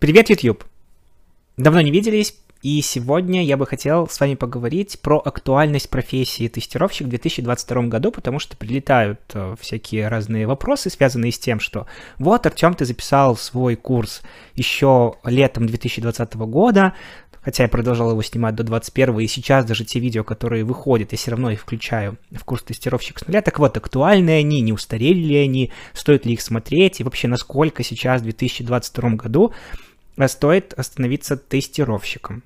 [0.00, 0.64] Привет, YouTube!
[1.58, 7.06] Давно не виделись, и сегодня я бы хотел с вами поговорить про актуальность профессии тестировщик
[7.06, 11.86] в 2022 году, потому что прилетают э, всякие разные вопросы, связанные с тем, что
[12.16, 14.22] вот, Артем, ты записал свой курс
[14.54, 16.94] еще летом 2020 года,
[17.42, 21.18] хотя я продолжал его снимать до 21 и сейчас даже те видео, которые выходят, я
[21.18, 23.42] все равно их включаю в курс тестировщик с нуля.
[23.42, 27.82] Так вот, актуальны они, не устарели ли они, стоит ли их смотреть, и вообще насколько
[27.82, 29.52] сейчас в 2022 году
[30.28, 32.42] стоит становиться тестировщиком.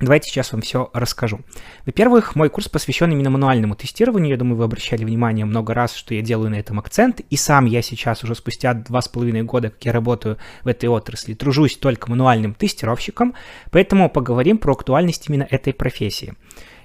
[0.00, 1.40] Давайте сейчас вам все расскажу.
[1.84, 4.30] Во-первых, мой курс посвящен именно мануальному тестированию.
[4.30, 7.20] Я думаю, вы обращали внимание много раз, что я делаю на этом акцент.
[7.30, 10.88] И сам я сейчас уже спустя два с половиной года, как я работаю в этой
[10.88, 13.34] отрасли, тружусь только мануальным тестировщиком.
[13.72, 16.34] Поэтому поговорим про актуальность именно этой профессии.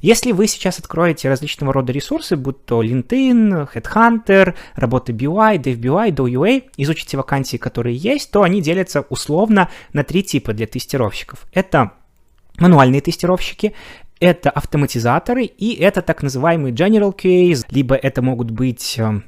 [0.03, 6.63] Если вы сейчас откроете различного рода ресурсы, будь то LinkedIn, Headhunter, работа BUI, DevBUI, DOUA,
[6.75, 11.47] изучите вакансии, которые есть, то они делятся условно на три типа для тестировщиков.
[11.53, 11.93] Это
[12.57, 13.75] мануальные тестировщики,
[14.19, 19.21] это автоматизаторы и это так называемые general QAs, либо это могут быть э,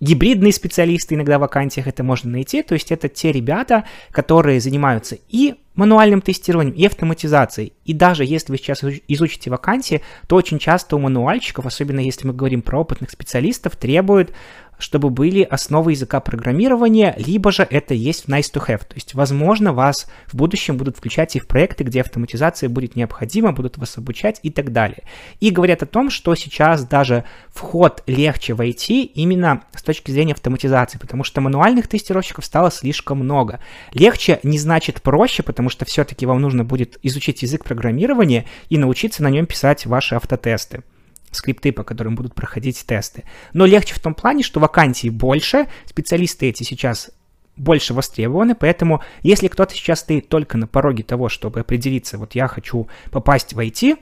[0.00, 5.16] гибридные специалисты, иногда в вакансиях это можно найти, то есть это те ребята, которые занимаются
[5.28, 7.72] и мануальным тестированием и автоматизацией.
[7.84, 12.34] И даже если вы сейчас изучите вакансии, то очень часто у мануальщиков, особенно если мы
[12.34, 14.32] говорим про опытных специалистов, требуют
[14.78, 18.80] чтобы были основы языка программирования, либо же это есть nice to have.
[18.80, 23.52] То есть, возможно, вас в будущем будут включать и в проекты, где автоматизация будет необходима,
[23.52, 25.02] будут вас обучать и так далее.
[25.40, 30.32] И говорят о том, что сейчас даже вход легче в IT именно с точки зрения
[30.32, 33.60] автоматизации, потому что мануальных тестировщиков стало слишком много.
[33.92, 39.22] Легче не значит проще, потому что все-таки вам нужно будет изучить язык программирования и научиться
[39.22, 40.82] на нем писать ваши автотесты
[41.30, 43.24] скрипты, по которым будут проходить тесты.
[43.52, 47.10] Но легче в том плане, что вакансий больше, специалисты эти сейчас
[47.56, 52.46] больше востребованы, поэтому если кто-то сейчас стоит только на пороге того, чтобы определиться, вот я
[52.46, 53.98] хочу попасть в IT,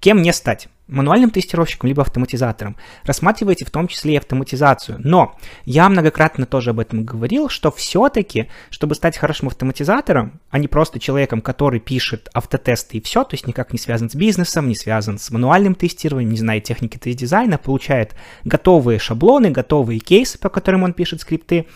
[0.00, 0.68] кем мне стать?
[0.86, 2.76] мануальным тестировщиком, либо автоматизатором.
[3.04, 4.98] Рассматривайте в том числе и автоматизацию.
[5.02, 10.68] Но я многократно тоже об этом говорил, что все-таки, чтобы стать хорошим автоматизатором, а не
[10.68, 14.74] просто человеком, который пишет автотесты и все, то есть никак не связан с бизнесом, не
[14.74, 18.14] связан с мануальным тестированием, не знает техники тест-дизайна, получает
[18.44, 21.66] готовые шаблоны, готовые кейсы, по которым он пишет скрипты,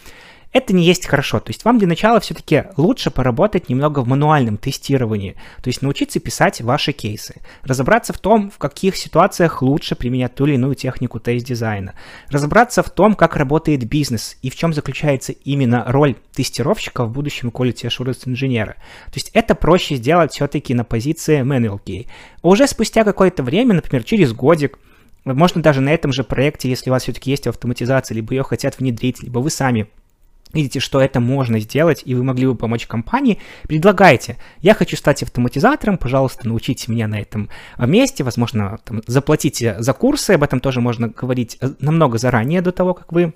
[0.59, 1.41] это не есть хорошо.
[1.41, 6.21] То есть вам для начала все-таки лучше поработать немного в мануальном тестировании, то есть научиться
[6.21, 11.21] писать ваши кейсы, разобраться в том, в каких ситуациях лучше применять ту или иную технику
[11.21, 11.95] тест-дизайна,
[12.29, 17.49] разобраться в том, как работает бизнес и в чем заключается именно роль тестировщика в будущем
[17.49, 18.75] quality assurance инженера.
[19.07, 22.07] То есть это проще сделать все-таки на позиции manual QA.
[22.43, 24.79] А уже спустя какое-то время, например, через годик,
[25.25, 28.79] можно даже на этом же проекте, если у вас все-таки есть автоматизация, либо ее хотят
[28.79, 29.89] внедрить, либо вы сами
[30.53, 34.39] видите, что это можно сделать, и вы могли бы помочь компании, предлагайте.
[34.61, 37.49] Я хочу стать автоматизатором, пожалуйста, научите меня на этом
[37.79, 42.73] месте, возможно, там, заплатите за курсы, об этом тоже можно говорить э, намного заранее до
[42.73, 43.35] того, как вы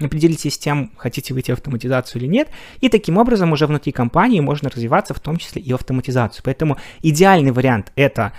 [0.00, 2.48] определитесь с тем, хотите выйти в автоматизацию или нет,
[2.80, 6.42] и таким образом уже внутри компании можно развиваться в том числе и в автоматизацию.
[6.44, 8.32] Поэтому идеальный вариант это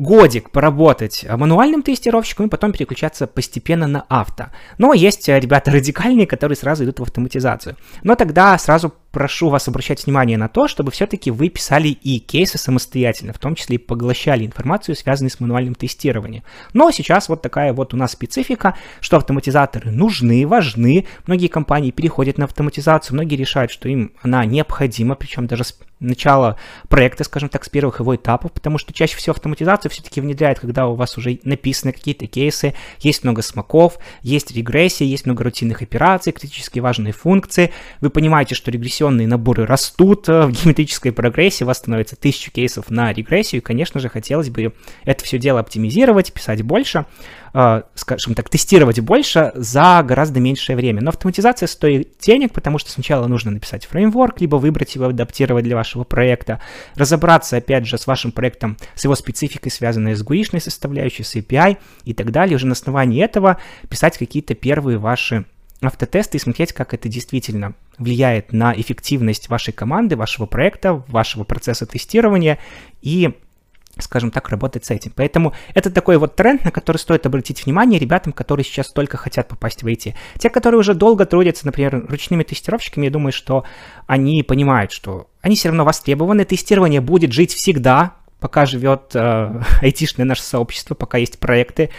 [0.00, 4.46] годик поработать мануальным тестировщиком и потом переключаться постепенно на авто.
[4.78, 7.76] Но есть э, ребята радикальные, которые сразу идут в автоматизацию.
[8.02, 12.58] Но тогда сразу прошу вас обращать внимание на то, чтобы все-таки вы писали и кейсы
[12.58, 16.44] самостоятельно, в том числе и поглощали информацию, связанную с мануальным тестированием.
[16.72, 21.06] Но сейчас вот такая вот у нас специфика, что автоматизаторы нужны, важны.
[21.26, 25.64] Многие компании переходят на автоматизацию, многие решают, что им она необходима, причем даже
[26.00, 26.56] начала
[26.88, 30.88] проекта, скажем так, с первых его этапов, потому что чаще всего автоматизацию все-таки внедряют, когда
[30.88, 36.32] у вас уже написаны какие-то кейсы, есть много смоков, есть регрессия, есть много рутинных операций,
[36.32, 37.72] критически важные функции.
[38.00, 42.90] Вы понимаете, что регрессионные наборы растут э, в геометрической прогрессии, у вас становится тысячу кейсов
[42.90, 44.72] на регрессию, и, конечно же, хотелось бы
[45.04, 47.04] это все дело оптимизировать, писать больше,
[47.52, 51.02] э, скажем так, тестировать больше за гораздо меньшее время.
[51.02, 55.76] Но автоматизация стоит денег, потому что сначала нужно написать фреймворк, либо выбрать его, адаптировать для
[55.76, 56.60] вашего проекта,
[56.94, 61.78] разобраться, опять же, с вашим проектом, с его спецификой, связанной с GUI-шной составляющей, с API
[62.04, 62.56] и так далее.
[62.56, 63.58] Уже на основании этого
[63.88, 65.44] писать какие-то первые ваши
[65.80, 71.86] автотесты и смотреть, как это действительно влияет на эффективность вашей команды, вашего проекта, вашего процесса
[71.86, 72.58] тестирования
[73.02, 73.34] и
[73.98, 75.12] скажем так, работать с этим.
[75.14, 79.48] Поэтому это такой вот тренд, на который стоит обратить внимание ребятам, которые сейчас только хотят
[79.48, 80.14] попасть в IT.
[80.38, 83.64] Те, которые уже долго трудятся, например, ручными тестировщиками, я думаю, что
[84.06, 90.26] они понимают, что они все равно востребованы, тестирование будет жить всегда, пока живет э, айтишное
[90.26, 91.90] наше сообщество, пока есть проекты,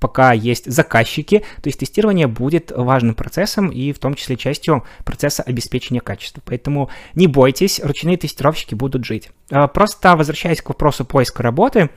[0.00, 5.42] пока есть заказчики, то есть тестирование будет важным процессом и в том числе частью процесса
[5.42, 6.42] обеспечения качества.
[6.44, 9.30] Поэтому не бойтесь, ручные тестировщики будут жить.
[9.50, 11.90] А, просто возвращаясь к вопросу поиска работы,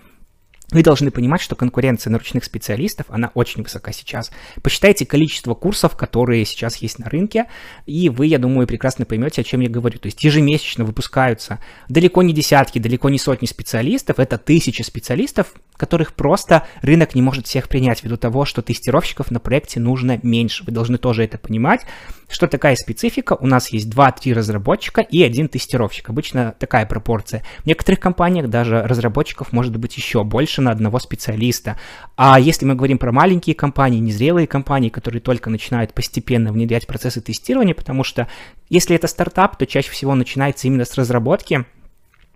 [0.71, 4.31] вы должны понимать, что конкуренция на ручных специалистов, она очень высока сейчас.
[4.61, 7.45] Посчитайте количество курсов, которые сейчас есть на рынке,
[7.85, 9.99] и вы, я думаю, прекрасно поймете, о чем я говорю.
[9.99, 16.13] То есть ежемесячно выпускаются далеко не десятки, далеко не сотни специалистов, это тысячи специалистов, которых
[16.13, 20.63] просто рынок не может всех принять ввиду того, что тестировщиков на проекте нужно меньше.
[20.65, 21.81] Вы должны тоже это понимать,
[22.29, 23.33] что такая специфика.
[23.33, 26.09] У нас есть 2-3 разработчика и один тестировщик.
[26.09, 27.43] Обычно такая пропорция.
[27.59, 31.77] В некоторых компаниях даже разработчиков может быть еще больше на одного специалиста.
[32.15, 37.21] А если мы говорим про маленькие компании, незрелые компании, которые только начинают постепенно внедрять процессы
[37.21, 38.27] тестирования, потому что
[38.69, 41.65] если это стартап, то чаще всего начинается именно с разработки,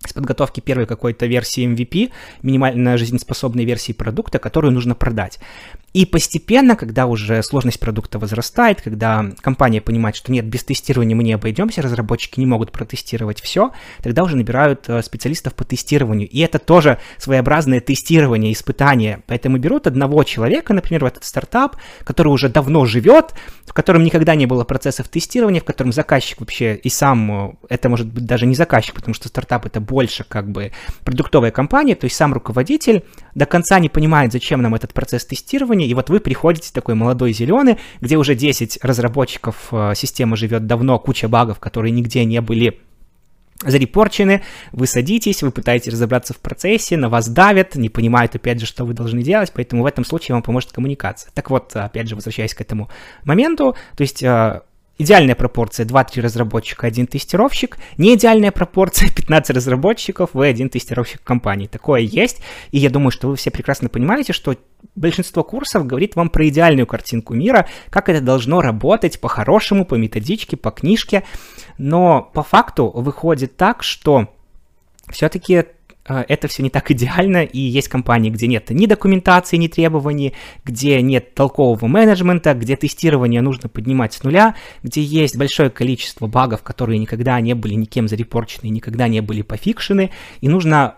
[0.05, 2.11] с подготовки первой какой-то версии MVP,
[2.43, 5.39] минимально жизнеспособной версии продукта, которую нужно продать.
[5.97, 11.23] И постепенно, когда уже сложность продукта возрастает, когда компания понимает, что нет, без тестирования мы
[11.23, 13.71] не обойдемся, разработчики не могут протестировать все,
[14.03, 16.29] тогда уже набирают э, специалистов по тестированию.
[16.29, 19.23] И это тоже своеобразное тестирование, испытание.
[19.25, 23.33] Поэтому берут одного человека, например, в этот стартап, который уже давно живет,
[23.65, 27.89] в котором никогда не было процессов тестирования, в котором заказчик вообще и сам, э, это
[27.89, 30.73] может быть даже не заказчик, потому что стартап это больше как бы
[31.03, 33.03] продуктовая компания, то есть сам руководитель
[33.33, 37.33] до конца не понимает, зачем нам этот процесс тестирования, и вот вы приходите такой молодой
[37.33, 42.79] зеленый, где уже 10 разработчиков э, системы живет давно, куча багов, которые нигде не были
[43.63, 48.65] зарепорчены, вы садитесь, вы пытаетесь разобраться в процессе, на вас давят, не понимают, опять же,
[48.65, 51.31] что вы должны делать, поэтому в этом случае вам поможет коммуникация.
[51.33, 52.89] Так вот, опять же, возвращаясь к этому
[53.23, 54.61] моменту, то есть э,
[54.99, 57.77] Идеальная пропорция 2-3 разработчика, 1 тестировщик.
[57.97, 61.67] Не идеальная пропорция 15 разработчиков, вы один тестировщик компании.
[61.67, 62.41] Такое есть,
[62.71, 64.55] и я думаю, что вы все прекрасно понимаете, что
[64.95, 70.57] большинство курсов говорит вам про идеальную картинку мира, как это должно работать по-хорошему, по методичке,
[70.57, 71.23] по книжке.
[71.77, 74.33] Но по факту выходит так, что
[75.09, 75.65] все-таки
[76.07, 80.33] это все не так идеально, и есть компании, где нет ни документации, ни требований,
[80.63, 86.63] где нет толкового менеджмента, где тестирование нужно поднимать с нуля, где есть большое количество багов,
[86.63, 90.11] которые никогда не были никем зарепорчены, никогда не были пофикшены,
[90.41, 90.95] и нужно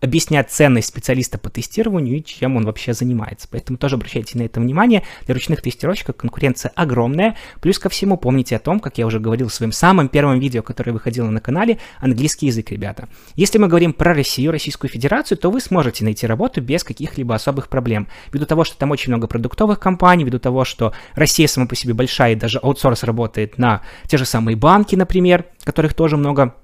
[0.00, 3.48] объяснять ценность специалиста по тестированию и чем он вообще занимается.
[3.50, 5.02] Поэтому тоже обращайте на это внимание.
[5.26, 7.36] Для ручных тестировщиков конкуренция огромная.
[7.60, 10.62] Плюс ко всему помните о том, как я уже говорил в своем самом первом видео,
[10.62, 13.08] которое выходило на канале, английский язык, ребята.
[13.36, 17.68] Если мы говорим про Россию, Российскую Федерацию, то вы сможете найти работу без каких-либо особых
[17.68, 18.08] проблем.
[18.32, 21.94] Ввиду того, что там очень много продуктовых компаний, ввиду того, что Россия сама по себе
[21.94, 26.54] большая и даже аутсорс работает на те же самые банки, например, которых тоже много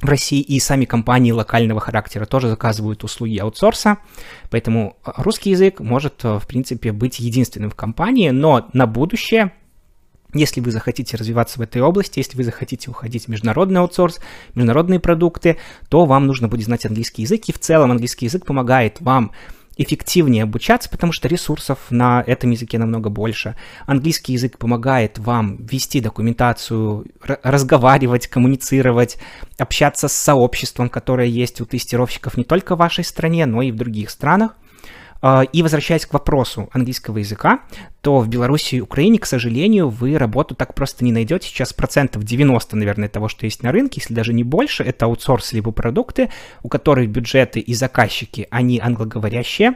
[0.00, 3.98] в России и сами компании локального характера тоже заказывают услуги аутсорса,
[4.50, 9.52] поэтому а, русский язык может, э, в принципе, быть единственным в компании, но на будущее
[10.34, 14.20] если вы захотите развиваться в этой области, если вы захотите уходить в международный аутсорс,
[14.54, 15.56] международные продукты,
[15.88, 19.32] то вам нужно будет знать английский язык, и в целом английский язык помогает вам
[19.76, 23.56] эффективнее обучаться, потому что ресурсов на этом языке намного больше.
[23.86, 27.06] Английский язык помогает вам вести документацию,
[27.42, 29.18] разговаривать, коммуницировать,
[29.58, 33.76] общаться с сообществом, которое есть у тестировщиков не только в вашей стране, но и в
[33.76, 34.56] других странах.
[35.22, 37.60] А, и возвращаясь к вопросу английского языка,
[38.00, 41.48] то в Беларуси и Украине, к сожалению, вы работу так просто не найдете.
[41.48, 45.52] Сейчас процентов 90, наверное, того, что есть на рынке, если даже не больше, это аутсорс
[45.52, 46.30] либо продукты,
[46.62, 49.74] у которых бюджеты и заказчики, они англоговорящие,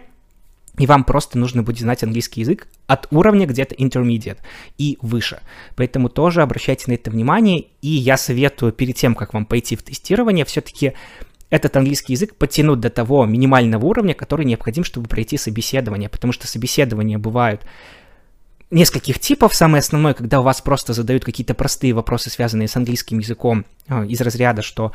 [0.78, 4.38] и вам просто нужно будет знать английский язык от уровня где-то intermediate
[4.78, 5.40] и выше.
[5.76, 7.66] Поэтому тоже обращайте на это внимание.
[7.82, 10.94] И я советую перед тем, как вам пойти в тестирование, все-таки
[11.50, 16.46] этот английский язык подтянуть до того минимального уровня, который необходим, чтобы пройти собеседование, потому что
[16.46, 17.62] собеседования бывают
[18.70, 19.54] нескольких типов.
[19.54, 24.04] Самый основной, когда у вас просто задают какие-то простые вопросы, связанные с английским языком, а,
[24.04, 24.92] из разряда, что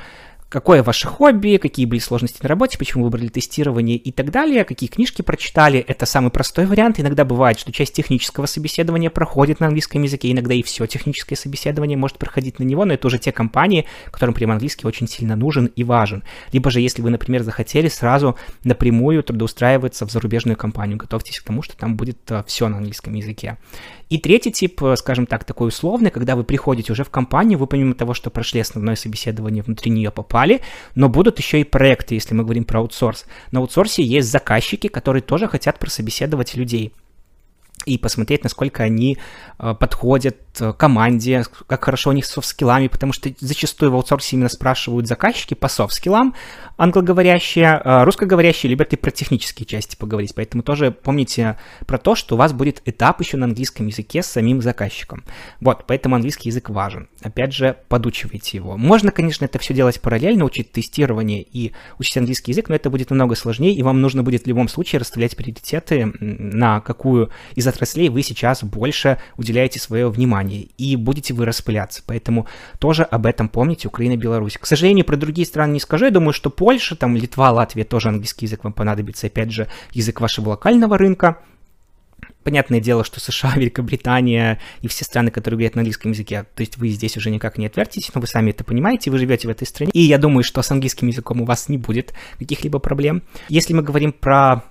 [0.50, 4.90] какое ваше хобби, какие были сложности на работе, почему выбрали тестирование и так далее, какие
[4.90, 5.80] книжки прочитали.
[5.80, 7.00] Это самый простой вариант.
[7.00, 11.98] Иногда бывает, что часть технического собеседования проходит на английском языке, иногда и все техническое собеседование
[11.98, 15.66] может проходить на него, но это уже те компании, которым прям английский очень сильно нужен
[15.66, 16.24] и важен.
[16.52, 21.62] Либо же, если вы, например, захотели сразу напрямую трудоустраиваться в зарубежную компанию, готовьтесь к тому,
[21.64, 23.58] что там будет э, все на английском языке.
[24.10, 27.68] И третий тип, э, скажем так, такой условный, когда вы приходите уже в компанию, вы
[27.68, 30.62] помимо того, что прошли основное собеседование, внутри нее попали,
[30.94, 33.26] но будут еще и проекты, если мы говорим про аутсорс.
[33.52, 36.94] На аутсорсе есть заказчики, которые тоже хотят прособеседовать людей
[37.86, 39.18] и посмотреть, насколько они
[39.60, 40.38] э, подходят
[40.78, 45.54] команде, как хорошо у них с софт-скиллами, потому что зачастую в аутсорсе именно спрашивают заказчики
[45.54, 46.36] по софт-скиллам,
[46.78, 52.36] англоговорящие, э, русскоговорящие любят и про технические части поговорить, поэтому тоже помните про то, что
[52.36, 55.24] у вас будет этап еще на английском языке с самим заказчиком.
[55.62, 57.08] Вот, поэтому английский язык важен.
[57.22, 58.78] Опять же, подучивайте его.
[58.78, 63.10] Можно, конечно, это все делать параллельно, учить тестирование и учить английский язык, но это будет
[63.10, 68.10] намного сложнее, и вам нужно будет в любом случае расставлять приоритеты, на какую из отраслей
[68.10, 72.02] вы сейчас больше уделяете свое внимание, и будете вы распыляться.
[72.06, 72.48] Поэтому
[72.80, 74.58] тоже об этом помните, Украина, Беларусь.
[74.60, 78.10] К сожалению, про другие страны не скажу, я думаю, что Польша, там Литва, Латвия тоже
[78.10, 81.38] английский язык вам понадобится, опять же, язык вашего локального рынка,
[82.46, 86.78] Понятное дело, что США, Великобритания и все страны, которые говорят на английском языке, то есть
[86.78, 89.66] вы здесь уже никак не отвертитесь, но вы сами это понимаете, вы живете в этой
[89.66, 89.90] стране.
[89.94, 93.24] И я думаю, что с английским языком у вас не будет каких-либо проблем.
[93.50, 94.64] Если мы говорим про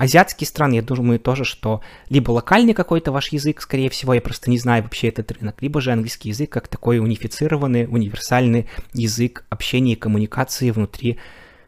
[0.00, 4.50] азиатские страны, я думаю тоже, что либо локальный какой-то ваш язык, скорее всего, я просто
[4.50, 9.92] не знаю вообще этот рынок, либо же английский язык как такой унифицированный, универсальный язык общения
[9.92, 11.18] и коммуникации внутри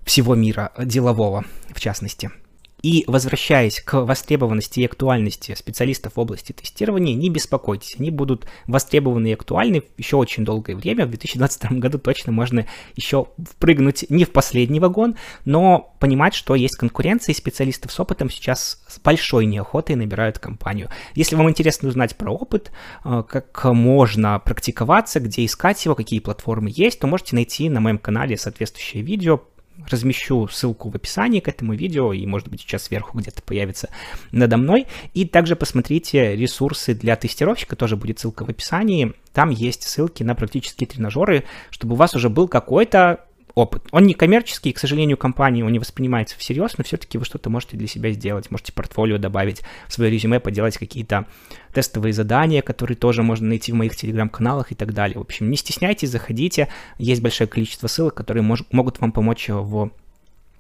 [0.02, 2.30] всего мира делового, в частности.
[2.82, 9.28] И возвращаясь к востребованности и актуальности специалистов в области тестирования, не беспокойтесь, они будут востребованы
[9.28, 11.06] и актуальны еще очень долгое время.
[11.06, 16.76] В 2022 году точно можно еще впрыгнуть не в последний вагон, но понимать, что есть
[16.76, 20.88] конкуренция, и специалистов с опытом сейчас с большой неохотой набирают компанию.
[21.14, 22.72] Если вам интересно узнать про опыт,
[23.04, 27.98] э, как можно практиковаться, где искать его, какие платформы есть, то можете найти на моем
[27.98, 29.40] канале соответствующее видео
[29.88, 33.88] размещу ссылку в описании к этому видео, и, может быть, сейчас сверху где-то появится
[34.30, 34.86] надо мной.
[35.14, 39.12] И также посмотрите ресурсы для тестировщика, тоже будет ссылка в описании.
[39.32, 43.24] Там есть ссылки на практические тренажеры, чтобы у вас уже был какой-то
[43.54, 43.82] опыт.
[43.90, 47.76] Он не коммерческий, к сожалению, компании он не воспринимается всерьез, но все-таки вы что-то можете
[47.76, 51.26] для себя сделать, можете портфолио добавить в свое резюме, поделать какие-то
[51.72, 55.18] тестовые задания, которые тоже можно найти в моих телеграм-каналах и так далее.
[55.18, 56.68] В общем, не стесняйтесь, заходите,
[56.98, 59.90] есть большое количество ссылок, которые мож- могут вам помочь в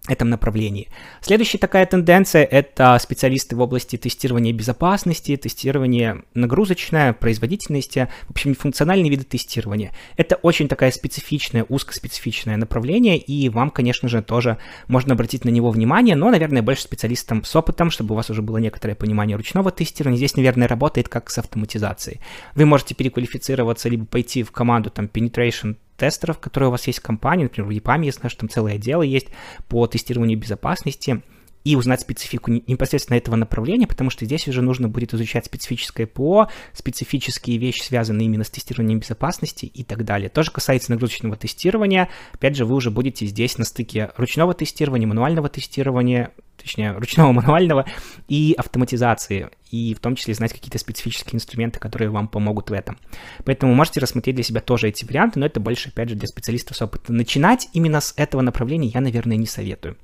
[0.08, 0.88] этом направлении.
[1.20, 9.10] Следующая такая тенденция– это специалисты в области тестирования безопасности, тестирования нагрузочная, производительности, в общем, функциональные
[9.10, 9.92] виды тестирования.
[10.16, 15.70] Это очень такая специфичное, узкоспецифичное направление, и вам, конечно же, тоже можно обратить на него
[15.70, 19.70] внимание, но, наверное, больше специалистам с опытом, чтобы у вас уже было некоторое понимание ручного
[19.70, 20.16] тестирования.
[20.16, 22.20] Здесь, наверное, работает как с автоматизацией.
[22.56, 27.02] Вы можете переквалифицироваться, либо пойти в команду там penetration тестеров, которые у вас есть в
[27.02, 29.28] компании, например, в EPAM я знаю, что там целое отдел есть
[29.68, 31.22] по тестированию безопасности,
[31.64, 36.48] и узнать специфику непосредственно этого направления, потому что здесь уже нужно будет изучать специфическое ПО,
[36.72, 40.28] специфические вещи, связанные именно с тестированием безопасности и так далее.
[40.28, 42.08] Тоже касается нагрузочного тестирования.
[42.32, 47.86] Опять же, вы уже будете здесь на стыке ручного тестирования, мануального тестирования, точнее, ручного мануального
[48.28, 52.98] и автоматизации, и в том числе знать какие-то специфические инструменты, которые вам помогут в этом.
[53.44, 56.76] Поэтому можете рассмотреть для себя тоже эти варианты, но это больше, опять же, для специалистов
[56.76, 57.16] с опытом.
[57.16, 59.96] Начинать именно с этого направления я, наверное, не советую.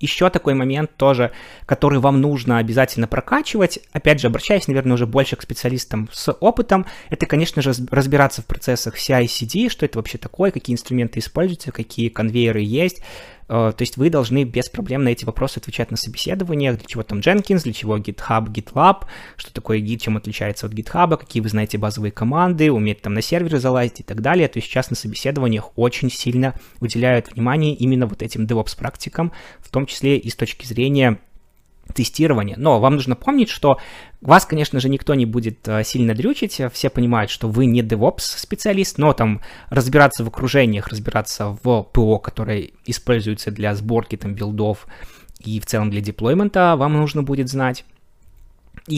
[0.00, 1.30] Еще такой момент тоже,
[1.66, 6.86] который вам нужно обязательно прокачивать, опять же, обращаясь, наверное, уже больше к специалистам с опытом,
[7.10, 12.08] это, конечно же, разбираться в процессах CI-CD, что это вообще такое, какие инструменты используются, какие
[12.08, 13.02] конвейеры есть,
[13.50, 17.18] то есть вы должны без проблем на эти вопросы отвечать на собеседованиях, для чего там
[17.18, 21.76] Jenkins, для чего GitHub, GitLab, что такое Git, чем отличается от GitHub, какие вы знаете
[21.76, 24.46] базовые команды, уметь там на серверы залазить и так далее.
[24.46, 29.68] То есть сейчас на собеседованиях очень сильно уделяют внимание именно вот этим DevOps практикам, в
[29.68, 31.18] том числе и с точки зрения
[31.92, 32.56] тестирования.
[32.58, 33.78] Но вам нужно помнить, что
[34.20, 38.20] вас, конечно же, никто не будет э, сильно дрючить, все понимают, что вы не DevOps
[38.20, 44.86] специалист, но там разбираться в окружениях, разбираться в ПО, которое используется для сборки там билдов
[45.38, 47.84] и в целом для деплоймента, вам нужно будет знать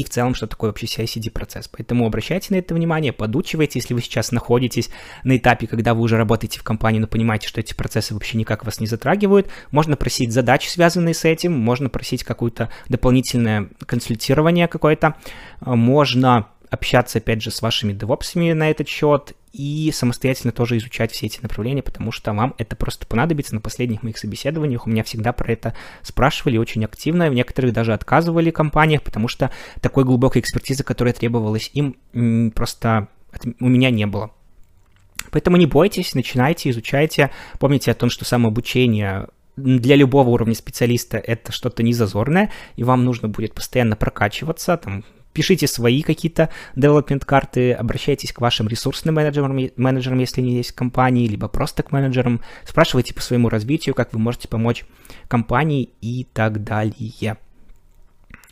[0.01, 1.69] и в целом, что такое вообще CI-CD процесс.
[1.69, 4.91] Поэтому обращайте на это внимание, подучивайте, если вы сейчас находитесь
[5.25, 8.65] на этапе, когда вы уже работаете в компании, но понимаете, что эти процессы вообще никак
[8.65, 15.17] вас не затрагивают, можно просить задачи, связанные с этим, можно просить какое-то дополнительное консультирование какое-то,
[15.61, 21.27] можно общаться, опять же, с вашими девопсами на этот счет и самостоятельно тоже изучать все
[21.27, 23.55] эти направления, потому что вам это просто понадобится.
[23.55, 27.93] На последних моих собеседованиях у меня всегда про это спрашивали очень активно, в некоторых даже
[27.93, 31.97] отказывали компаниях, потому что такой глубокой экспертизы, которая требовалась им,
[32.55, 33.09] просто
[33.61, 34.31] у меня не было.
[35.31, 37.31] Поэтому не бойтесь, начинайте, изучайте.
[37.59, 43.29] Помните о том, что самообучение для любого уровня специалиста это что-то незазорное, и вам нужно
[43.29, 50.19] будет постоянно прокачиваться, там, пишите свои какие-то development карты, обращайтесь к вашим ресурсным менеджерам, менеджерам,
[50.19, 54.19] если они есть в компании, либо просто к менеджерам, спрашивайте по своему развитию, как вы
[54.19, 54.85] можете помочь
[55.29, 57.37] компании и так далее.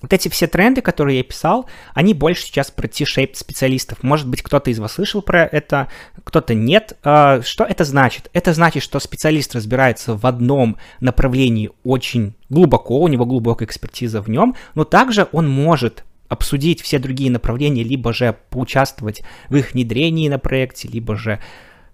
[0.01, 4.03] Вот эти все тренды, которые я писал, они больше сейчас про T-shaped специалистов.
[4.03, 5.89] Может быть, кто-то из вас слышал про это,
[6.25, 6.97] кто-то нет.
[7.03, 8.31] А, что это значит?
[8.33, 14.29] Это значит, что специалист разбирается в одном направлении очень глубоко, у него глубокая экспертиза в
[14.29, 20.29] нем, но также он может обсудить все другие направления, либо же поучаствовать в их внедрении
[20.29, 21.41] на проекте, либо же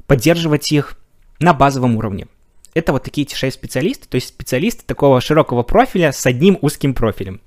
[0.07, 0.99] поддерживать их
[1.40, 2.28] на базовом уровне.
[2.75, 7.40] Это вот такие T-shaped специалисты, то есть специалисты такого широкого профиля с одним узким профилем.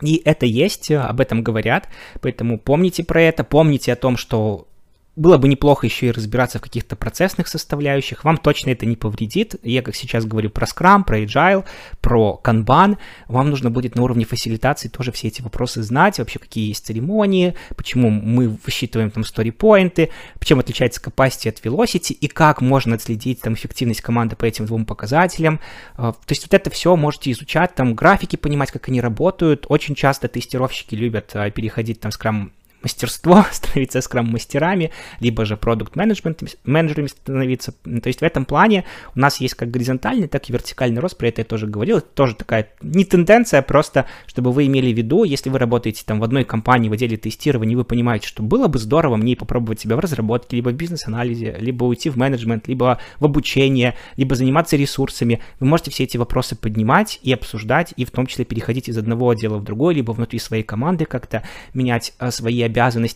[0.00, 1.88] И это есть, об этом говорят,
[2.20, 4.68] поэтому помните про это, помните о том, что
[5.14, 8.24] было бы неплохо еще и разбираться в каких-то процессных составляющих.
[8.24, 9.56] Вам точно это не повредит.
[9.62, 11.64] Я, как сейчас говорю про Scrum, про Agile,
[12.00, 12.96] про Kanban.
[13.28, 16.18] Вам нужно будет на уровне фасилитации тоже все эти вопросы знать.
[16.18, 20.08] Вообще, какие есть церемонии, почему мы высчитываем там story-поинты,
[20.42, 24.86] чем отличается capacity от velocity и как можно отследить там эффективность команды по этим двум
[24.86, 25.60] показателям.
[25.96, 29.66] А, то есть вот это все можете изучать, там графики понимать, как они работают.
[29.68, 32.50] Очень часто тестировщики любят а, переходить там Scrum
[32.82, 37.72] мастерство, становиться скрам-мастерами, либо же продукт менеджерами становиться.
[37.72, 38.84] То есть в этом плане
[39.14, 41.98] у нас есть как горизонтальный, так и вертикальный рост, про это я тоже говорил.
[41.98, 46.02] Это тоже такая не тенденция, а просто чтобы вы имели в виду, если вы работаете
[46.06, 49.80] там в одной компании в отделе тестирования, вы понимаете, что было бы здорово мне попробовать
[49.80, 54.76] себя в разработке, либо в бизнес-анализе, либо уйти в менеджмент, либо в обучение, либо заниматься
[54.76, 55.40] ресурсами.
[55.60, 59.30] Вы можете все эти вопросы поднимать и обсуждать, и в том числе переходить из одного
[59.30, 61.42] отдела в другой, либо внутри своей команды как-то
[61.74, 62.71] менять а, свои обязанности,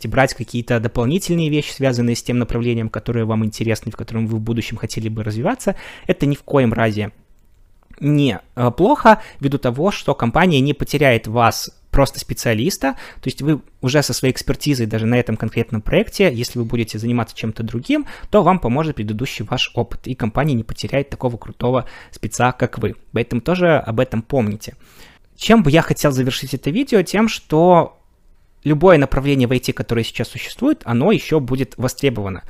[0.09, 4.41] брать какие-то дополнительные вещи, связанные с тем направлением, которое вам интересно, в котором вы в
[4.41, 7.13] будущем хотели бы развиваться, это ни в коем разе
[8.01, 13.63] не э, плохо, ввиду того, что компания не потеряет вас просто специалиста, то есть вы
[13.81, 18.07] уже со своей экспертизой даже на этом конкретном проекте, если вы будете заниматься чем-то другим,
[18.31, 22.97] то вам поможет предыдущий ваш опыт, и компания не потеряет такого крутого спеца, как вы.
[23.13, 24.75] Поэтому тоже об этом помните.
[25.37, 27.03] Чем бы я хотел завершить это видео?
[27.03, 27.99] Тем, что
[28.67, 32.43] любое направление в IT, которое сейчас существует, оно еще будет востребовано.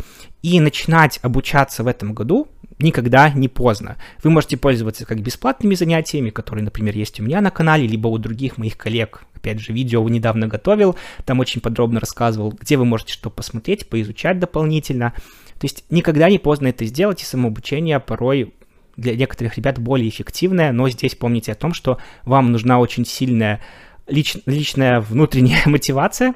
[0.42, 3.98] И начинать обучаться в этом году никогда не поздно.
[4.22, 8.16] Вы можете пользоваться как бесплатными занятиями, которые, например, есть у меня на канале, либо у
[8.16, 9.24] других моих коллег.
[9.34, 10.96] Опять же, видео недавно готовил,
[11.26, 15.12] там очень подробно рассказывал, где вы можете что посмотреть, поизучать дополнительно.
[15.60, 18.54] То есть никогда не поздно это сделать, и самообучение порой
[18.96, 23.60] для некоторых ребят более эффективное, но здесь помните о том, что вам нужна очень сильная
[24.08, 26.34] лич, личная внутренняя мотивация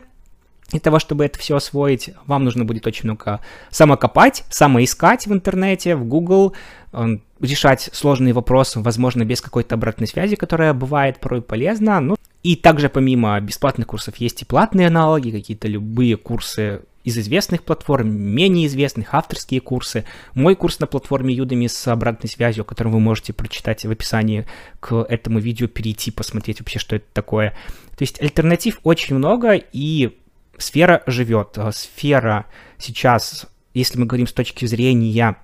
[0.71, 5.97] для того, чтобы это все освоить, вам нужно будет очень много самокопать, самоискать в интернете,
[5.97, 6.55] в Google,
[7.41, 12.01] решать сложные вопросы, возможно, без какой-то обратной связи, которая бывает порой полезна.
[12.01, 17.63] Ну, и также помимо бесплатных курсов есть и платные аналоги, какие-то любые курсы из известных
[17.63, 20.05] платформ, менее известных, авторские курсы.
[20.35, 24.47] Мой курс на платформе Udemy с обратной связью, о котором вы можете прочитать в описании
[24.81, 27.51] к этому видео, перейти, посмотреть вообще, что это такое.
[27.97, 30.19] То есть альтернатив очень много, и
[30.59, 31.59] сфера живет.
[31.73, 32.47] Сфера
[32.79, 35.37] сейчас, если мы говорим с точки зрения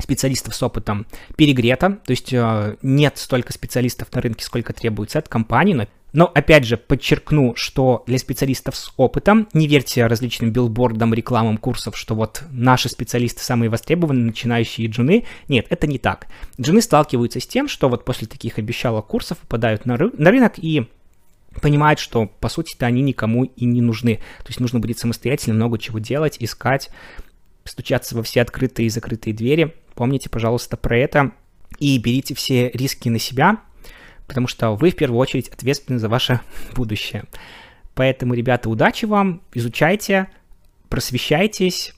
[0.00, 5.28] специалистов с опытом перегрета, то есть э, нет столько специалистов на рынке, сколько требуется от
[5.28, 5.86] компании, но
[6.18, 11.96] но опять же подчеркну, что для специалистов с опытом не верьте различным билбордам, рекламам курсов,
[11.96, 15.26] что вот наши специалисты самые востребованные, начинающие джуны.
[15.46, 16.26] Нет, это не так.
[16.60, 20.54] Джуны сталкиваются с тем, что вот после таких обещалок курсов попадают на, ры- на рынок
[20.56, 20.88] и
[21.62, 24.16] понимают, что по сути-то они никому и не нужны.
[24.38, 26.90] То есть нужно будет самостоятельно много чего делать, искать,
[27.62, 29.72] стучаться во все открытые и закрытые двери.
[29.94, 31.30] Помните, пожалуйста, про это
[31.78, 33.58] и берите все риски на себя,
[34.28, 36.40] потому что вы в первую очередь ответственны за ваше
[36.76, 37.24] будущее.
[37.94, 40.28] Поэтому, ребята, удачи вам, изучайте,
[40.88, 41.94] просвещайтесь,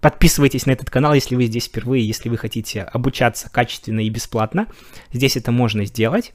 [0.00, 4.68] подписывайтесь на этот канал, если вы здесь впервые, если вы хотите обучаться качественно и бесплатно.
[5.12, 6.32] Здесь это можно сделать.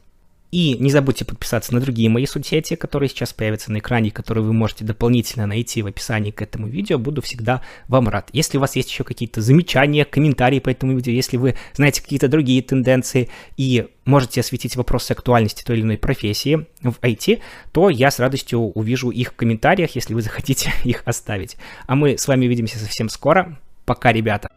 [0.56, 4.54] И не забудьте подписаться на другие мои соцсети, которые сейчас появятся на экране, которые вы
[4.54, 6.98] можете дополнительно найти в описании к этому видео.
[6.98, 8.30] Буду всегда вам рад.
[8.32, 12.30] Если у вас есть еще какие-то замечания, комментарии по этому видео, если вы знаете какие-то
[12.30, 17.42] другие тенденции и можете осветить вопросы актуальности той или иной профессии в IT,
[17.74, 21.58] то я с радостью увижу их в комментариях, если вы захотите их оставить.
[21.86, 23.60] А мы с вами увидимся совсем скоро.
[23.84, 24.48] Пока, ребята!